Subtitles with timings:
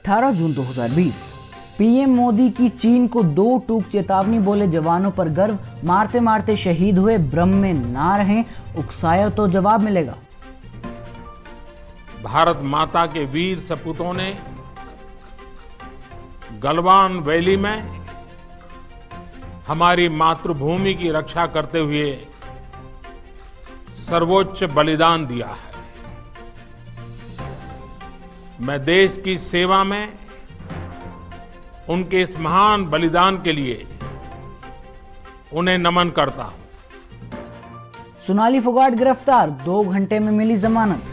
[0.00, 1.18] 18 जून 2020
[1.78, 6.98] PM Modi की चीन को दो टूक चेतावनी बोले जवानों पर गर्व। मारते मारते शहीद
[6.98, 8.44] हुए ब्रह्म में ना रहें,
[8.78, 10.16] उकसाया तो जवाब मिलेगा।
[12.22, 14.34] भारत माता के वीर सपूतों ने
[16.62, 18.04] गलवान वैली में
[19.68, 22.12] हमारी मातृभूमि की रक्षा करते हुए
[24.00, 25.69] सर्वोच्च बलिदान दिया है।
[28.62, 30.08] मैं देश की सेवा में
[31.88, 33.86] उनके इस महान बलिदान के लिए
[35.52, 36.58] उन्हें नमन करता हूँ।
[38.20, 41.04] सोनाली फोगाट गिरफ़्तार, दो घंटे में मिली जमानत।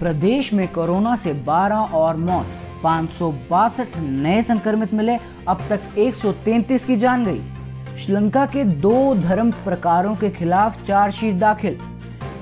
[0.00, 2.46] प्रदेश में कोरोना से 12 और मौत,
[2.84, 5.16] पाँच नए संक्रमित मिले,
[5.48, 11.78] अब तक 133 की जान गई। श्रीलंका के दो धर्म प्रकारों के खिलाफ चार्जशीट दाखिल।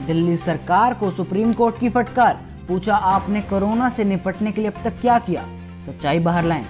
[0.07, 4.83] दिल्ली सरकार को सुप्रीम कोर्ट की फटकार पूछा, आपने कोरोना से निपटने के लिए अब
[4.85, 5.45] तक क्या किया?
[5.87, 6.65] सच्चाई बाहर लाएँ।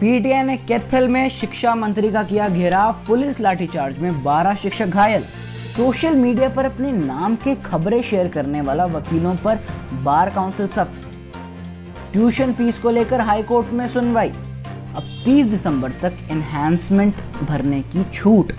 [0.00, 5.24] पीटीआई ने कैथल में शिक्षा मंत्री का किया घेराव, पुलिस लाठीचार्ज में 12 शिक्षक घायल।
[5.76, 9.60] सोशल मीडिया पर अपने नाम के खबरें शेयर करने वाला वकीलों पर
[10.02, 11.02] बार काउंसिल सख्त।
[12.12, 18.52] ट्यूशन फ़ीस को लेकर हाईकोर्ट में सुनवाई। अब 30 दिसंबर तक एनहेंसमेंट भरने की छूट।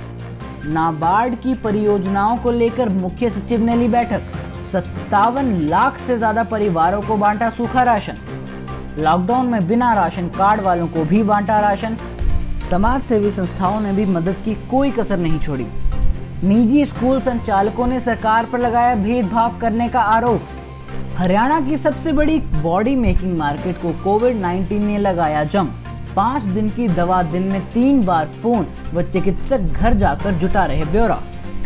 [0.66, 4.22] नाबार्ड की परियोजनाओं को लेकर मुख्य सचिव ने ली बैठक।
[4.76, 8.18] सत्तावन लाख से ज़्यादा परिवारों को बांटा सूखा राशन।
[8.98, 11.96] लॉकडाउन में बिना राशन कार्ड वालों को भी बांटा राशन।
[12.62, 15.68] समाज सेवी संस्थाओं ने भी मदद की, कोई कसर नहीं छोड़ी।
[16.44, 20.48] निजी स्कूल संचालकों ने सरकार पर लगाया भेदभाव करने का आरोप।
[21.18, 25.70] हरियाणा की सबसे बड़ी बॉडी मेकिंग मार्केट को कोविड 19 ने लगाया जम
[26.16, 30.86] पाँच दिन की दवा दिन में तीन बार फ़ोन व चिकित्सक घर जाकर जुटा रहे
[30.86, 31.22] ब्यौरा।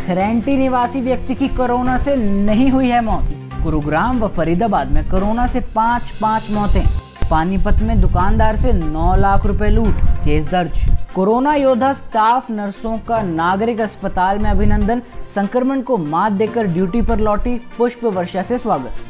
[0.06, 3.28] खरेंटी निवासी व्यक्ति की कोरोना से नहीं हुई है मौत।
[3.62, 6.84] गुरुग्राम व फरीदाबाद में कोरोना से पाँच पाँच मौतें।
[7.30, 10.80] पानीपत में दुकानदार से 9 लाख रुपए लूट, केस दर्ज।
[11.14, 17.18] कोरोना योद्धा स्टाफ नर्सों का नागरिक अस्पताल में अभिनंदन, संक्रमण को मात देकर ड्यूटी पर
[17.18, 19.04] लौटी, पुष्प वर्षा से स्वागत।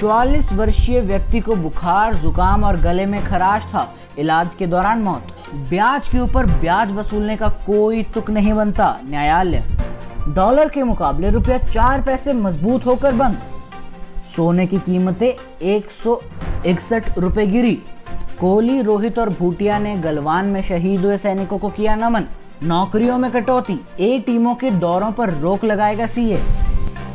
[0.00, 5.34] 44 वर्षीय व्यक्ति को बुखार, जुकाम और गले में खराश था, इलाज के दौरान मौत।
[5.54, 9.64] ब्याज के ऊपर ब्याज वसूलने का कोई तुक नहीं बनता, न्यायालय।
[10.28, 13.38] डॉलर के मुकाबले रुपया चार पैसे मज़बूत होकर बंद।
[14.24, 15.28] सोने की कीमतें
[15.62, 16.20] एक सौ
[16.66, 17.74] इकसठ रुपए गिरी।
[18.40, 22.24] कोहली, रोहित और भूटिया ने गलवान में शहीद हुए सैनिकों को किया नमन।
[22.62, 26.42] नौकरियों में कटौती, ए टीमों के दौरों पर रोक लगाएगा सीए।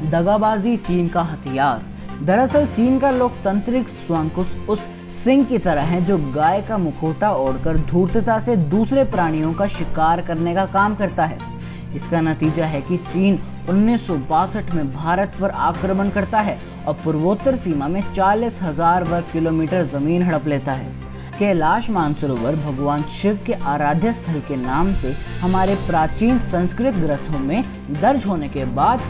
[0.04, 1.82] दगाबाजी, चीन का हथियार।
[2.24, 4.90] दरअसल चीन का लोकतांत्रिक स्वांकुश उस
[5.24, 10.22] सिंह की तरह है जो गाय का मुखोटा ओढ़कर धूर्तता से दूसरे प्राणियों का शिकार
[10.22, 11.53] करने का काम करता है।
[11.96, 13.40] इसका नतीजा है कि चीन
[13.70, 19.04] उन्नीस सौ बासठ में भारत पर आक्रमण करता है और पूर्वोत्तर सीमा में चालीस हज़ार
[19.04, 20.92] वर्ग किलोमीटर ज़मीन हड़प लेता है
[21.40, 27.64] कैलाश मानसरोवर भगवान शिव के आराध्य स्थल के नाम से हमारे प्राचीन संस्कृत ग्रंथों में
[28.02, 29.02] दर्ज होने के बाद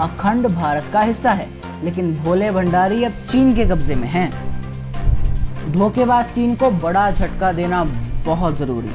[0.00, 1.48] अखंड भारत का हिस्सा है,
[1.84, 4.30] लेकिन भोले भंडारी अब चीन के कब्जे में हैं।
[5.72, 7.84] धोखेबाज चीन को बड़ा झटका देना
[8.26, 8.90] बहुत ज़रूरी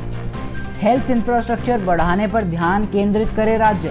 [0.82, 3.90] हेल्थ इंफ्रास्ट्रक्चर बढ़ाने पर ध्यान केंद्रित करे राज्य।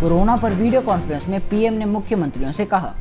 [0.00, 2.92] कोरोना पर वीडियो कॉन्फ्रेंस में पीएम ने मुख्यमंत्रियों से कहा,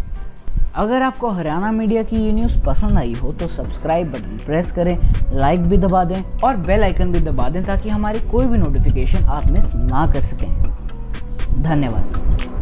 [0.75, 4.97] अगर आपको हरियाणा मीडिया की ये न्यूज़ पसंद आई हो तो सब्सक्राइब बटन प्रेस करें,
[5.33, 9.25] लाइक भी दबा दें और बेल आइकन भी दबा दें ताकि हमारी कोई भी नोटिफिकेशन
[9.25, 10.47] आप मिस ना कर सकें।
[11.63, 12.52] धन्यवाद।